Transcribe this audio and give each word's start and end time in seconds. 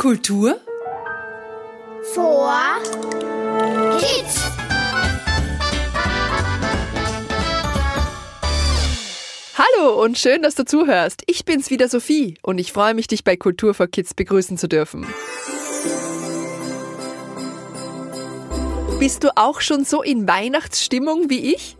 Kultur 0.00 0.58
vor 2.14 2.54
Kids. 3.98 4.40
Hallo 9.58 10.02
und 10.02 10.16
schön, 10.16 10.40
dass 10.40 10.54
du 10.54 10.64
zuhörst. 10.64 11.24
Ich 11.26 11.44
bin's 11.44 11.68
wieder 11.68 11.86
Sophie 11.90 12.38
und 12.42 12.56
ich 12.56 12.72
freue 12.72 12.94
mich, 12.94 13.08
dich 13.08 13.24
bei 13.24 13.36
Kultur 13.36 13.74
for 13.74 13.88
Kids 13.88 14.14
begrüßen 14.14 14.56
zu 14.56 14.70
dürfen. 14.70 15.06
Bist 18.98 19.22
du 19.22 19.36
auch 19.36 19.60
schon 19.60 19.84
so 19.84 20.02
in 20.02 20.26
Weihnachtsstimmung 20.26 21.28
wie 21.28 21.52
ich? 21.52 21.76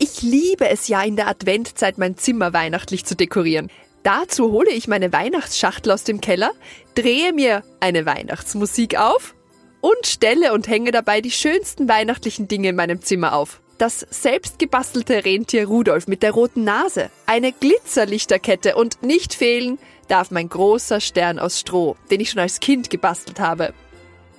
Ich 0.00 0.22
liebe 0.22 0.68
es 0.68 0.88
ja 0.88 1.02
in 1.02 1.14
der 1.14 1.28
Adventzeit 1.28 1.98
mein 1.98 2.16
Zimmer 2.16 2.52
weihnachtlich 2.52 3.04
zu 3.04 3.14
dekorieren. 3.14 3.70
Dazu 4.02 4.50
hole 4.52 4.70
ich 4.70 4.88
meine 4.88 5.12
Weihnachtsschachtel 5.12 5.92
aus 5.92 6.04
dem 6.04 6.20
Keller, 6.20 6.52
drehe 6.94 7.32
mir 7.32 7.62
eine 7.80 8.06
Weihnachtsmusik 8.06 8.98
auf 8.98 9.34
und 9.80 10.06
stelle 10.06 10.52
und 10.52 10.68
hänge 10.68 10.90
dabei 10.90 11.20
die 11.20 11.30
schönsten 11.30 11.88
weihnachtlichen 11.88 12.48
Dinge 12.48 12.70
in 12.70 12.76
meinem 12.76 13.02
Zimmer 13.02 13.34
auf. 13.34 13.60
Das 13.76 14.06
selbstgebastelte 14.10 15.24
Rentier 15.24 15.66
Rudolf 15.66 16.06
mit 16.06 16.22
der 16.22 16.32
roten 16.32 16.64
Nase, 16.64 17.10
eine 17.26 17.52
Glitzerlichterkette 17.52 18.76
und 18.76 19.02
nicht 19.02 19.34
fehlen 19.34 19.78
darf 20.08 20.30
mein 20.30 20.48
großer 20.48 21.00
Stern 21.00 21.38
aus 21.38 21.60
Stroh, 21.60 21.96
den 22.10 22.20
ich 22.20 22.30
schon 22.30 22.40
als 22.40 22.60
Kind 22.60 22.90
gebastelt 22.90 23.40
habe. 23.40 23.72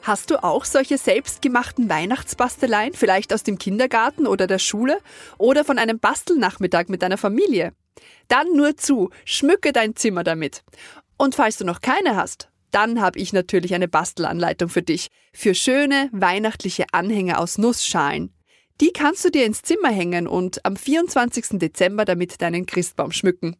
Hast 0.03 0.31
du 0.31 0.43
auch 0.43 0.65
solche 0.65 0.97
selbstgemachten 0.97 1.87
Weihnachtsbasteleien, 1.87 2.93
vielleicht 2.93 3.33
aus 3.33 3.43
dem 3.43 3.59
Kindergarten 3.59 4.25
oder 4.25 4.47
der 4.47 4.57
Schule 4.57 4.97
oder 5.37 5.63
von 5.63 5.77
einem 5.77 5.99
Bastelnachmittag 5.99 6.87
mit 6.87 7.03
deiner 7.03 7.19
Familie? 7.19 7.73
Dann 8.27 8.55
nur 8.55 8.77
zu, 8.77 9.11
schmücke 9.25 9.71
dein 9.73 9.95
Zimmer 9.95 10.23
damit. 10.23 10.63
Und 11.17 11.35
falls 11.35 11.57
du 11.57 11.65
noch 11.65 11.81
keine 11.81 12.15
hast, 12.15 12.49
dann 12.71 12.99
habe 12.99 13.19
ich 13.19 13.31
natürlich 13.31 13.75
eine 13.75 13.87
Bastelanleitung 13.87 14.69
für 14.69 14.81
dich. 14.81 15.07
Für 15.33 15.53
schöne 15.53 16.09
weihnachtliche 16.11 16.85
Anhänger 16.93 17.39
aus 17.39 17.59
Nussschalen. 17.59 18.33
Die 18.79 18.93
kannst 18.93 19.23
du 19.23 19.29
dir 19.29 19.45
ins 19.45 19.61
Zimmer 19.61 19.89
hängen 19.89 20.27
und 20.27 20.65
am 20.65 20.75
24. 20.75 21.59
Dezember 21.59 22.05
damit 22.05 22.41
deinen 22.41 22.65
Christbaum 22.65 23.11
schmücken. 23.11 23.55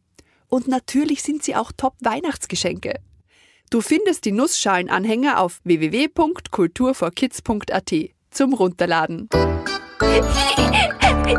Und 0.48 0.66
natürlich 0.66 1.22
sind 1.22 1.44
sie 1.44 1.54
auch 1.54 1.70
Top-Weihnachtsgeschenke. 1.70 2.98
Du 3.70 3.80
findest 3.80 4.24
die 4.24 4.32
Nussschalenanhänger 4.32 5.38
auf 5.40 5.60
www.kulturforkids.at 5.64 7.92
zum 8.30 8.54
Runterladen. 8.54 9.28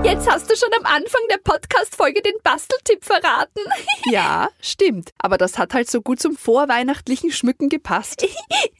Jetzt 0.03 0.27
hast 0.29 0.49
du 0.49 0.55
schon 0.55 0.69
am 0.79 0.85
Anfang 0.85 1.21
der 1.29 1.37
Podcast-Folge 1.37 2.21
den 2.21 2.33
Basteltipp 2.43 3.03
verraten. 3.05 3.59
Ja, 4.11 4.49
stimmt. 4.59 5.11
Aber 5.17 5.37
das 5.37 5.57
hat 5.57 5.73
halt 5.73 5.89
so 5.89 6.01
gut 6.01 6.19
zum 6.19 6.35
vorweihnachtlichen 6.35 7.31
Schmücken 7.31 7.69
gepasst. 7.69 8.27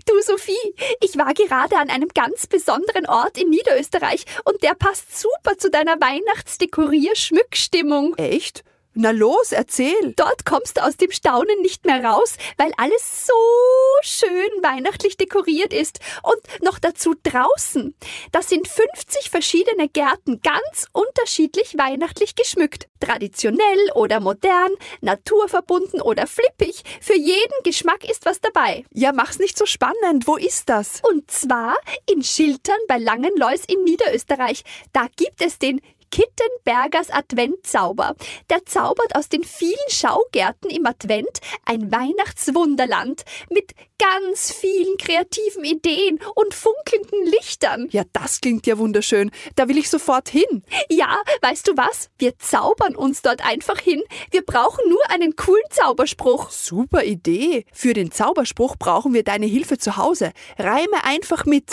Du, 0.05 0.21
Sophie, 0.21 0.75
ich 1.01 1.17
war 1.17 1.33
gerade 1.33 1.77
an 1.77 1.89
einem 1.89 2.09
ganz 2.09 2.45
besonderen 2.45 3.05
Ort 3.07 3.37
in 3.37 3.49
Niederösterreich 3.49 4.25
und 4.43 4.61
der 4.61 4.75
passt 4.75 5.17
super 5.17 5.57
zu 5.57 5.71
deiner 5.71 5.95
Weihnachtsdekorier-Schmückstimmung. 5.95 8.15
Echt? 8.17 8.65
Na 8.95 9.09
los, 9.09 9.51
erzähl. 9.51 10.13
Dort 10.15 10.45
kommst 10.45 10.77
du 10.77 10.83
aus 10.83 10.97
dem 10.97 11.09
Staunen 11.09 11.61
nicht 11.61 11.85
mehr 11.85 12.03
raus, 12.03 12.35
weil 12.57 12.71
alles 12.77 13.25
so 13.25 13.33
schön 14.03 14.51
weihnachtlich 14.61 15.17
dekoriert 15.17 15.73
ist. 15.73 15.99
Und 16.21 16.63
noch 16.63 16.77
dazu 16.77 17.15
draußen. 17.23 17.95
Das 18.31 18.49
sind 18.49 18.67
50 18.67 19.31
verschiedene 19.31 19.89
Gärten, 19.89 20.41
ganz 20.41 20.87
unterschiedlich 20.91 21.75
weihnachtlich 21.75 22.35
geschmückt. 22.35 22.87
Traditionell 22.99 23.91
oder 23.95 24.19
modern, 24.19 24.71
naturverbunden 25.01 25.99
oder 25.99 26.27
flippig. 26.27 26.83
Für 27.01 27.17
jeden 27.17 27.63
Geschmack 27.63 28.07
ist 28.07 28.25
was 28.25 28.41
dabei. 28.41 28.85
Ja, 28.93 29.11
mach's 29.11 29.39
nicht 29.39 29.57
so 29.57 29.65
spannend. 29.65 30.27
Wo 30.27 30.35
ist 30.35 30.69
das? 30.69 31.01
Und 31.09 31.31
zwar 31.31 31.75
in 32.07 32.23
Schiltern 32.23 32.77
bei 32.87 32.99
Langenlois 32.99 33.65
in 33.67 33.83
Niederösterreich. 33.83 34.63
Da 34.93 35.07
gibt 35.15 35.41
es 35.41 35.57
den 35.57 35.81
Kittenbergers 36.13 37.09
Adventzauber. 37.09 38.15
Der 38.51 38.63
zaubert 38.67 39.15
aus 39.15 39.29
den 39.29 39.43
vielen 39.43 39.73
Schaugärten 39.89 40.69
im 40.69 40.85
Advent 40.85 41.39
ein 41.65 41.91
Weihnachtswunderland 41.91 43.23
mit 43.49 43.73
ganz 43.97 44.51
vielen 44.51 44.97
kreativen 44.97 45.63
Ideen 45.63 46.19
und 46.35 46.53
funkelnden 46.53 47.25
Lichtern. 47.25 47.87
Ja, 47.89 48.03
das 48.13 48.41
klingt 48.41 48.67
ja 48.67 48.77
wunderschön. 48.77 49.31
Da 49.55 49.67
will 49.67 49.79
ich 49.79 49.89
sofort 49.89 50.29
hin. 50.29 50.63
Ja, 50.87 51.17
weißt 51.41 51.69
du 51.69 51.77
was? 51.77 52.09
Wir 52.19 52.37
zaubern 52.37 52.95
uns 52.95 53.23
dort 53.23 53.43
einfach 53.43 53.79
hin. 53.79 54.03
Wir 54.29 54.45
brauchen 54.45 54.87
nur 54.89 55.01
einen 55.09 55.35
coolen 55.35 55.63
Zauberspruch. 55.71 56.51
Super 56.51 57.05
Idee. 57.05 57.65
Für 57.73 57.93
den 57.93 58.11
Zauberspruch 58.11 58.75
brauchen 58.77 59.15
wir 59.15 59.23
deine 59.23 59.47
Hilfe 59.47 59.79
zu 59.79 59.97
Hause. 59.97 60.31
Reime 60.59 61.03
einfach 61.03 61.45
mit. 61.45 61.71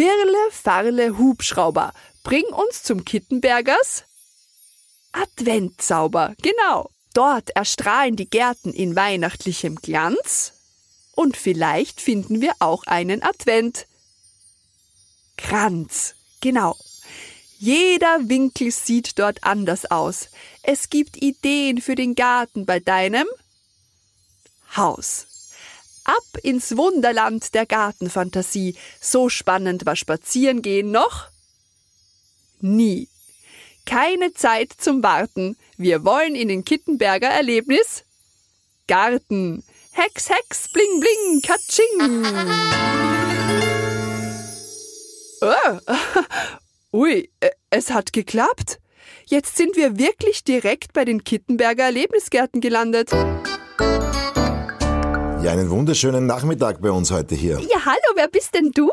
Firle, 0.00 0.50
Farle, 0.50 1.18
Hubschrauber, 1.18 1.92
bring 2.22 2.44
uns 2.44 2.82
zum 2.82 3.04
Kittenbergers 3.04 4.04
Adventzauber. 5.12 6.34
Genau. 6.40 6.88
Dort 7.12 7.50
erstrahlen 7.50 8.16
die 8.16 8.30
Gärten 8.30 8.72
in 8.72 8.96
weihnachtlichem 8.96 9.74
Glanz 9.74 10.54
und 11.14 11.36
vielleicht 11.36 12.00
finden 12.00 12.40
wir 12.40 12.54
auch 12.60 12.84
einen 12.84 13.22
Advent. 13.22 13.86
Kranz. 15.36 16.14
Genau. 16.40 16.78
Jeder 17.58 18.26
Winkel 18.26 18.70
sieht 18.70 19.18
dort 19.18 19.44
anders 19.44 19.90
aus. 19.90 20.30
Es 20.62 20.88
gibt 20.88 21.22
Ideen 21.22 21.78
für 21.82 21.94
den 21.94 22.14
Garten 22.14 22.64
bei 22.64 22.80
deinem 22.80 23.26
Haus. 24.74 25.26
Ab 26.10 26.42
ins 26.42 26.76
Wunderland 26.76 27.54
der 27.54 27.66
Gartenfantasie. 27.66 28.74
So 29.00 29.28
spannend 29.28 29.86
war 29.86 29.94
Spazierengehen 29.94 30.90
noch 30.90 31.28
nie. 32.60 33.08
Keine 33.86 34.32
Zeit 34.32 34.72
zum 34.76 35.04
Warten. 35.04 35.56
Wir 35.76 36.04
wollen 36.04 36.34
in 36.34 36.48
den 36.48 36.64
Kittenberger 36.64 37.28
Erlebnis 37.28 38.02
Garten. 38.88 39.62
Hex, 39.92 40.28
Hex, 40.30 40.68
bling, 40.72 41.00
bling, 41.00 41.42
katsching. 41.42 42.26
Oh. 45.42 45.78
Ui, 46.98 47.30
äh, 47.38 47.50
es 47.70 47.90
hat 47.90 48.12
geklappt. 48.12 48.80
Jetzt 49.26 49.56
sind 49.56 49.76
wir 49.76 49.96
wirklich 49.96 50.42
direkt 50.42 50.92
bei 50.92 51.04
den 51.04 51.22
Kittenberger 51.22 51.84
Erlebnisgärten 51.84 52.60
gelandet. 52.60 53.10
Ja, 55.42 55.52
einen 55.52 55.70
wunderschönen 55.70 56.26
Nachmittag 56.26 56.82
bei 56.82 56.90
uns 56.90 57.10
heute 57.10 57.34
hier. 57.34 57.58
Ja, 57.60 57.86
hallo, 57.86 58.14
wer 58.14 58.28
bist 58.28 58.54
denn 58.54 58.72
du? 58.74 58.90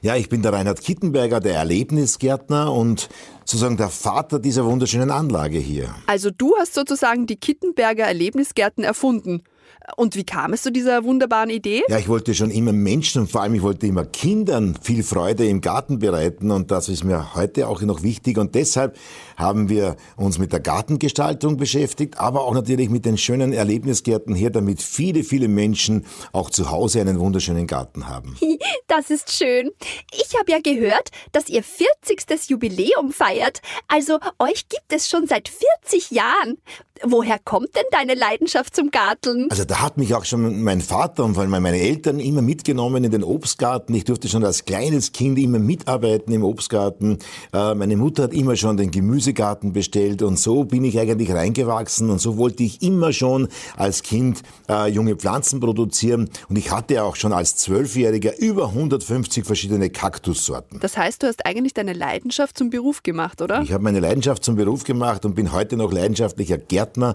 Ja, 0.00 0.16
ich 0.16 0.30
bin 0.30 0.40
der 0.40 0.54
Reinhard 0.54 0.80
Kittenberger, 0.80 1.38
der 1.38 1.56
Erlebnisgärtner 1.56 2.72
und 2.72 3.10
sozusagen 3.44 3.76
der 3.76 3.90
Vater 3.90 4.38
dieser 4.38 4.64
wunderschönen 4.64 5.10
Anlage 5.10 5.58
hier. 5.58 5.94
Also 6.06 6.30
du 6.30 6.54
hast 6.58 6.72
sozusagen 6.72 7.26
die 7.26 7.36
Kittenberger 7.36 8.04
Erlebnisgärten 8.04 8.84
erfunden. 8.84 9.42
Und 9.96 10.16
wie 10.16 10.24
kam 10.24 10.52
es 10.52 10.62
zu 10.62 10.72
dieser 10.72 11.04
wunderbaren 11.04 11.50
Idee? 11.50 11.82
Ja, 11.88 11.98
ich 11.98 12.08
wollte 12.08 12.34
schon 12.34 12.50
immer 12.50 12.72
Menschen 12.72 13.22
und 13.22 13.30
vor 13.30 13.42
allem 13.42 13.54
ich 13.54 13.62
wollte 13.62 13.86
immer 13.86 14.04
Kindern 14.04 14.76
viel 14.82 15.02
Freude 15.02 15.46
im 15.46 15.60
Garten 15.60 16.00
bereiten 16.00 16.50
und 16.50 16.70
das 16.70 16.88
ist 16.88 17.04
mir 17.04 17.34
heute 17.34 17.68
auch 17.68 17.80
noch 17.82 18.02
wichtig 18.02 18.38
und 18.38 18.54
deshalb 18.54 18.96
haben 19.36 19.68
wir 19.68 19.96
uns 20.16 20.38
mit 20.38 20.52
der 20.52 20.60
Gartengestaltung 20.60 21.56
beschäftigt, 21.56 22.18
aber 22.18 22.42
auch 22.42 22.54
natürlich 22.54 22.90
mit 22.90 23.04
den 23.04 23.16
schönen 23.16 23.52
Erlebnisgärten 23.52 24.34
hier, 24.34 24.50
damit 24.50 24.82
viele, 24.82 25.22
viele 25.22 25.48
Menschen 25.48 26.04
auch 26.32 26.50
zu 26.50 26.70
Hause 26.70 27.00
einen 27.00 27.20
wunderschönen 27.20 27.66
Garten 27.66 28.08
haben. 28.08 28.36
Das 28.88 29.10
ist 29.10 29.32
schön. 29.32 29.72
Ich 30.12 30.38
habe 30.38 30.52
ja 30.52 30.60
gehört, 30.60 31.10
dass 31.32 31.48
ihr 31.48 31.64
40. 31.64 32.48
Jubiläum 32.48 33.12
feiert. 33.12 33.60
Also 33.88 34.20
euch 34.38 34.68
gibt 34.68 34.92
es 34.92 35.08
schon 35.08 35.26
seit 35.26 35.48
40 35.48 36.12
Jahren. 36.12 36.58
Woher 37.02 37.38
kommt 37.38 37.74
denn 37.76 37.84
deine 37.90 38.14
Leidenschaft 38.14 38.74
zum 38.74 38.90
Garteln? 38.90 39.48
Also 39.50 39.64
da 39.64 39.82
hat 39.82 39.98
mich 39.98 40.14
auch 40.14 40.24
schon 40.24 40.62
mein 40.62 40.80
Vater 40.80 41.24
und 41.24 41.34
vor 41.34 41.42
allem 41.42 41.50
meine 41.50 41.78
Eltern 41.78 42.20
immer 42.20 42.42
mitgenommen 42.42 43.04
in 43.04 43.10
den 43.10 43.22
Obstgarten. 43.22 43.94
Ich 43.94 44.04
durfte 44.04 44.28
schon 44.28 44.44
als 44.44 44.64
kleines 44.64 45.12
Kind 45.12 45.38
immer 45.38 45.58
mitarbeiten 45.58 46.32
im 46.32 46.42
Obstgarten. 46.42 47.18
Äh, 47.52 47.74
meine 47.74 47.96
Mutter 47.96 48.24
hat 48.24 48.32
immer 48.32 48.56
schon 48.56 48.76
den 48.76 48.90
Gemüsegarten 48.90 49.72
bestellt 49.72 50.22
und 50.22 50.38
so 50.38 50.64
bin 50.64 50.84
ich 50.84 50.98
eigentlich 50.98 51.30
reingewachsen 51.32 52.10
und 52.10 52.20
so 52.20 52.38
wollte 52.38 52.62
ich 52.62 52.82
immer 52.82 53.12
schon 53.12 53.48
als 53.76 54.02
Kind 54.02 54.42
äh, 54.68 54.88
junge 54.88 55.16
Pflanzen 55.16 55.60
produzieren 55.60 56.30
und 56.48 56.56
ich 56.56 56.70
hatte 56.70 57.02
auch 57.02 57.16
schon 57.16 57.32
als 57.32 57.56
Zwölfjähriger 57.56 58.38
über 58.38 58.68
150 58.68 59.44
verschiedene 59.44 59.90
Kaktussorten. 59.90 60.80
Das 60.80 60.96
heißt, 60.96 61.22
du 61.22 61.26
hast 61.26 61.44
eigentlich 61.44 61.74
deine 61.74 61.92
Leidenschaft 61.92 62.56
zum 62.56 62.70
Beruf 62.70 63.02
gemacht, 63.02 63.42
oder? 63.42 63.60
Ich 63.62 63.72
habe 63.72 63.84
meine 63.84 64.00
Leidenschaft 64.00 64.44
zum 64.44 64.56
Beruf 64.56 64.84
gemacht 64.84 65.24
und 65.24 65.34
bin 65.34 65.52
heute 65.52 65.76
noch 65.76 65.92
leidenschaftlicher 65.92 66.58
Gärtner 66.58 66.85
Gärtner 66.86 67.14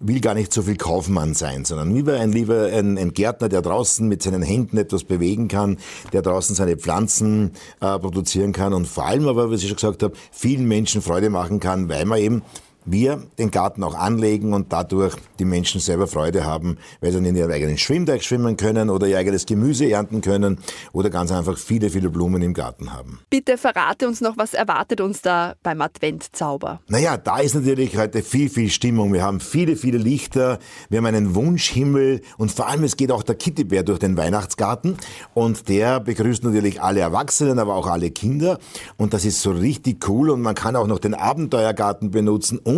will 0.00 0.20
gar 0.20 0.34
nicht 0.34 0.52
so 0.52 0.62
viel 0.62 0.76
Kaufmann 0.76 1.34
sein, 1.34 1.64
sondern 1.64 1.92
lieber 1.92 2.14
ein, 2.14 2.30
lieber 2.30 2.66
ein, 2.66 2.96
ein 2.96 3.12
Gärtner, 3.12 3.48
der 3.48 3.62
draußen 3.62 4.06
mit 4.06 4.22
seinen 4.22 4.42
Händen 4.42 4.78
etwas 4.78 5.02
bewegen 5.02 5.48
kann, 5.48 5.78
der 6.12 6.22
draußen 6.22 6.54
seine 6.54 6.76
Pflanzen 6.76 7.52
äh, 7.80 7.98
produzieren 7.98 8.52
kann 8.52 8.72
und 8.72 8.86
vor 8.86 9.06
allem 9.06 9.26
aber, 9.26 9.50
was 9.50 9.62
ich 9.62 9.68
schon 9.68 9.76
gesagt 9.76 10.02
habe, 10.04 10.14
vielen 10.30 10.68
Menschen 10.68 11.02
Freude 11.02 11.30
machen 11.30 11.58
kann, 11.58 11.88
weil 11.88 12.04
man 12.04 12.20
eben 12.20 12.42
wir 12.90 13.22
den 13.38 13.50
Garten 13.50 13.82
auch 13.82 13.94
anlegen 13.94 14.52
und 14.52 14.72
dadurch 14.72 15.14
die 15.38 15.44
Menschen 15.44 15.80
selber 15.80 16.06
Freude 16.06 16.44
haben, 16.44 16.78
weil 17.00 17.12
sie 17.12 17.18
in 17.18 17.36
ihrem 17.36 17.50
eigenen 17.50 17.78
Schwimmteich 17.78 18.22
schwimmen 18.22 18.56
können 18.56 18.90
oder 18.90 19.06
ihr 19.06 19.18
eigenes 19.18 19.46
Gemüse 19.46 19.90
ernten 19.90 20.20
können 20.20 20.58
oder 20.92 21.10
ganz 21.10 21.30
einfach 21.32 21.58
viele, 21.58 21.90
viele 21.90 22.10
Blumen 22.10 22.42
im 22.42 22.54
Garten 22.54 22.92
haben. 22.92 23.20
Bitte 23.30 23.58
verrate 23.58 24.08
uns 24.08 24.20
noch, 24.20 24.36
was 24.36 24.54
erwartet 24.54 25.00
uns 25.00 25.22
da 25.22 25.54
beim 25.62 25.80
Adventzauber? 25.80 26.80
Naja, 26.88 27.16
da 27.16 27.38
ist 27.38 27.54
natürlich 27.54 27.96
heute 27.96 28.22
viel, 28.22 28.48
viel 28.48 28.70
Stimmung. 28.70 29.12
Wir 29.12 29.22
haben 29.22 29.40
viele, 29.40 29.76
viele 29.76 29.98
Lichter, 29.98 30.58
wir 30.88 30.98
haben 30.98 31.06
einen 31.06 31.34
Wunschhimmel 31.34 32.22
und 32.36 32.52
vor 32.52 32.68
allem 32.68 32.84
es 32.84 32.96
geht 32.96 33.12
auch 33.12 33.22
der 33.22 33.34
Kittibär 33.34 33.82
durch 33.82 33.98
den 33.98 34.16
Weihnachtsgarten 34.16 34.96
und 35.34 35.68
der 35.68 36.00
begrüßt 36.00 36.44
natürlich 36.44 36.80
alle 36.80 37.00
Erwachsenen, 37.00 37.58
aber 37.58 37.74
auch 37.74 37.86
alle 37.86 38.10
Kinder 38.10 38.58
und 38.96 39.12
das 39.12 39.24
ist 39.24 39.42
so 39.42 39.50
richtig 39.50 40.08
cool 40.08 40.30
und 40.30 40.40
man 40.40 40.54
kann 40.54 40.76
auch 40.76 40.86
noch 40.86 40.98
den 40.98 41.14
Abenteuergarten 41.14 42.10
benutzen 42.10 42.58
und 42.58 42.77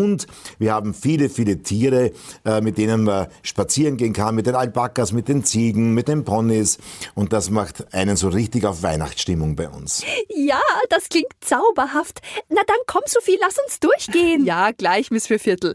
wir 0.58 0.72
haben 0.72 0.94
viele, 0.94 1.28
viele 1.28 1.62
Tiere, 1.62 2.12
äh, 2.44 2.60
mit 2.60 2.78
denen 2.78 3.04
man 3.04 3.28
spazieren 3.42 3.96
gehen 3.96 4.12
kann, 4.12 4.34
mit 4.34 4.46
den 4.46 4.54
Alpakas, 4.54 5.12
mit 5.12 5.28
den 5.28 5.44
Ziegen, 5.44 5.94
mit 5.94 6.08
den 6.08 6.24
Ponys 6.24 6.78
und 7.14 7.32
das 7.32 7.50
macht 7.50 7.92
einen 7.94 8.16
so 8.16 8.28
richtig 8.28 8.64
auf 8.64 8.82
Weihnachtsstimmung 8.82 9.56
bei 9.56 9.68
uns. 9.68 10.04
Ja, 10.28 10.60
das 10.88 11.08
klingt 11.08 11.32
zauberhaft. 11.40 12.20
Na 12.48 12.62
dann 12.66 12.76
komm, 12.86 13.02
Sophie, 13.06 13.38
lass 13.40 13.58
uns 13.64 13.80
durchgehen. 13.80 14.44
Ja, 14.44 14.70
gleich, 14.72 15.10
Miss 15.10 15.26
Vierviertel. 15.26 15.74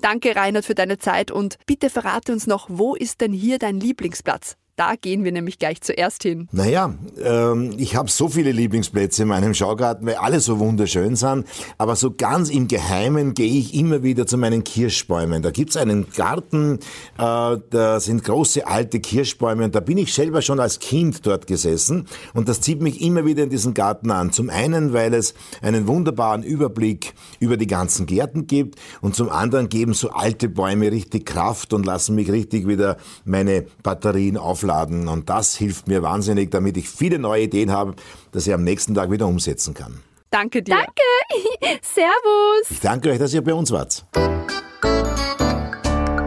Danke, 0.00 0.36
Reinhard, 0.36 0.64
für 0.64 0.74
deine 0.74 0.98
Zeit 0.98 1.30
und 1.30 1.56
bitte 1.66 1.90
verrate 1.90 2.32
uns 2.32 2.46
noch, 2.46 2.66
wo 2.70 2.94
ist 2.94 3.20
denn 3.20 3.32
hier 3.32 3.58
dein 3.58 3.80
Lieblingsplatz? 3.80 4.56
Da 4.76 4.94
gehen 4.94 5.24
wir 5.24 5.32
nämlich 5.32 5.58
gleich 5.58 5.80
zuerst 5.80 6.22
hin. 6.22 6.48
Naja, 6.52 6.94
ähm, 7.24 7.72
ich 7.78 7.96
habe 7.96 8.10
so 8.10 8.28
viele 8.28 8.52
Lieblingsplätze 8.52 9.22
in 9.22 9.28
meinem 9.28 9.54
Schaugarten, 9.54 10.06
weil 10.06 10.16
alle 10.16 10.38
so 10.38 10.58
wunderschön 10.58 11.16
sind. 11.16 11.46
Aber 11.78 11.96
so 11.96 12.12
ganz 12.14 12.50
im 12.50 12.68
Geheimen 12.68 13.32
gehe 13.32 13.58
ich 13.58 13.72
immer 13.72 14.02
wieder 14.02 14.26
zu 14.26 14.36
meinen 14.36 14.64
Kirschbäumen. 14.64 15.40
Da 15.40 15.50
gibt's 15.50 15.78
einen 15.78 16.10
Garten, 16.10 16.80
äh, 17.16 17.56
da 17.70 18.00
sind 18.00 18.22
große 18.22 18.66
alte 18.66 19.00
Kirschbäume 19.00 19.64
und 19.64 19.74
da 19.74 19.80
bin 19.80 19.96
ich 19.96 20.12
selber 20.12 20.42
schon 20.42 20.60
als 20.60 20.78
Kind 20.78 21.26
dort 21.26 21.46
gesessen 21.46 22.06
und 22.34 22.50
das 22.50 22.60
zieht 22.60 22.82
mich 22.82 23.00
immer 23.00 23.24
wieder 23.24 23.44
in 23.44 23.50
diesen 23.50 23.72
Garten 23.72 24.10
an. 24.10 24.30
Zum 24.30 24.50
einen, 24.50 24.92
weil 24.92 25.14
es 25.14 25.32
einen 25.62 25.86
wunderbaren 25.86 26.42
Überblick 26.42 27.14
über 27.40 27.56
die 27.56 27.66
ganzen 27.66 28.04
Gärten 28.04 28.46
gibt 28.46 28.78
und 29.00 29.16
zum 29.16 29.30
anderen 29.30 29.70
geben 29.70 29.94
so 29.94 30.10
alte 30.10 30.50
Bäume 30.50 30.92
richtig 30.92 31.24
Kraft 31.24 31.72
und 31.72 31.86
lassen 31.86 32.14
mich 32.14 32.30
richtig 32.30 32.68
wieder 32.68 32.98
meine 33.24 33.64
Batterien 33.82 34.36
aufladen 34.36 34.65
aufladen. 34.66 35.08
Und 35.08 35.30
das 35.30 35.56
hilft 35.56 35.88
mir 35.88 36.02
wahnsinnig, 36.02 36.50
damit 36.50 36.76
ich 36.76 36.88
viele 36.88 37.18
neue 37.18 37.44
Ideen 37.44 37.70
habe, 37.70 37.94
dass 38.32 38.46
ich 38.46 38.54
am 38.54 38.64
nächsten 38.64 38.94
Tag 38.94 39.10
wieder 39.10 39.26
umsetzen 39.26 39.74
kann. 39.74 40.02
Danke 40.30 40.62
dir. 40.62 40.76
Danke. 40.76 41.80
Servus. 41.82 42.70
Ich 42.70 42.80
danke 42.80 43.10
euch, 43.10 43.18
dass 43.18 43.32
ihr 43.32 43.42
bei 43.42 43.54
uns 43.54 43.70
wart. 43.70 44.04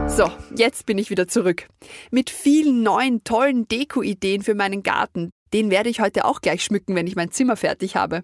So, 0.08 0.30
jetzt 0.56 0.86
bin 0.86 0.98
ich 0.98 1.10
wieder 1.10 1.28
zurück. 1.28 1.68
Mit 2.12 2.30
vielen 2.30 2.84
neuen, 2.84 3.24
tollen 3.24 3.68
Deko-Ideen 3.68 4.42
für 4.42 4.56
meinen 4.56 4.84
Garten. 4.84 5.30
Den 5.54 5.70
werde 5.70 5.90
ich 5.90 6.02
heute 6.02 6.26
auch 6.26 6.42
gleich 6.42 6.64
schmücken, 6.64 6.96
wenn 6.96 7.08
ich 7.08 7.16
mein 7.16 7.32
Zimmer 7.32 7.56
fertig 7.56 7.96
habe. 7.96 8.24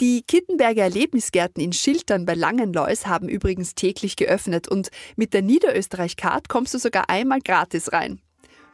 Die 0.00 0.22
Kittenberger 0.22 0.82
Erlebnisgärten 0.82 1.62
in 1.62 1.72
Schiltern 1.72 2.26
bei 2.26 2.34
Langenlois 2.34 3.06
haben 3.06 3.28
übrigens 3.28 3.74
täglich 3.74 4.16
geöffnet 4.16 4.68
und 4.68 4.90
mit 5.16 5.32
der 5.32 5.40
Niederösterreich-Card 5.40 6.50
kommst 6.50 6.74
du 6.74 6.78
sogar 6.78 7.08
einmal 7.08 7.40
gratis 7.40 7.92
rein. 7.92 8.20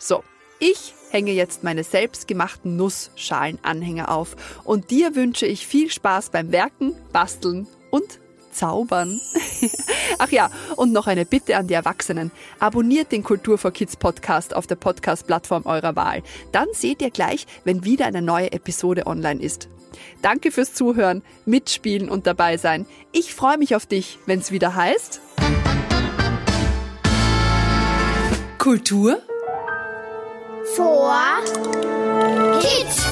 So, 0.02 0.24
ich 0.62 0.94
hänge 1.10 1.32
jetzt 1.32 1.64
meine 1.64 1.82
selbstgemachten 1.82 2.76
Nussschalenanhänger 2.76 4.08
auf 4.10 4.36
und 4.62 4.92
dir 4.92 5.16
wünsche 5.16 5.44
ich 5.44 5.66
viel 5.66 5.90
Spaß 5.90 6.30
beim 6.30 6.52
Werken, 6.52 6.94
Basteln 7.12 7.66
und 7.90 8.20
Zaubern. 8.52 9.20
Ach 10.18 10.30
ja, 10.30 10.50
und 10.76 10.92
noch 10.92 11.08
eine 11.08 11.24
Bitte 11.24 11.56
an 11.56 11.66
die 11.66 11.74
Erwachsenen. 11.74 12.30
Abonniert 12.60 13.10
den 13.10 13.24
Kultur 13.24 13.58
for 13.58 13.72
Kids 13.72 13.96
Podcast 13.96 14.54
auf 14.54 14.68
der 14.68 14.76
Podcast-Plattform 14.76 15.66
eurer 15.66 15.96
Wahl. 15.96 16.22
Dann 16.52 16.68
seht 16.72 17.02
ihr 17.02 17.10
gleich, 17.10 17.46
wenn 17.64 17.84
wieder 17.84 18.06
eine 18.06 18.22
neue 18.22 18.52
Episode 18.52 19.08
online 19.08 19.42
ist. 19.42 19.68
Danke 20.22 20.52
fürs 20.52 20.74
Zuhören, 20.74 21.22
Mitspielen 21.44 22.08
und 22.08 22.28
dabei 22.28 22.56
sein. 22.56 22.86
Ich 23.10 23.34
freue 23.34 23.58
mich 23.58 23.74
auf 23.74 23.86
dich, 23.86 24.20
wenn 24.26 24.38
es 24.38 24.52
wieder 24.52 24.76
heißt. 24.76 25.20
Kultur 28.58 29.20
vor 30.76 31.42
Kids. 32.60 33.11